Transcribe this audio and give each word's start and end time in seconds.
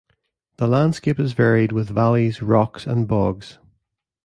The 0.57 0.65
landscape 0.65 1.19
is 1.19 1.33
varied, 1.33 1.71
with 1.71 1.89
valleys, 1.93 2.41
rocks, 2.41 2.87
and 2.87 3.07
bogs. 3.07 3.59